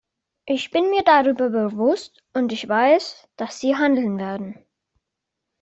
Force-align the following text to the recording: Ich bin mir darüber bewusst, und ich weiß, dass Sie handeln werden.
Ich 0.47 0.71
bin 0.71 0.89
mir 0.89 1.03
darüber 1.03 1.51
bewusst, 1.51 2.23
und 2.33 2.51
ich 2.51 2.67
weiß, 2.67 3.27
dass 3.35 3.59
Sie 3.59 3.75
handeln 3.75 4.17
werden. 4.17 4.57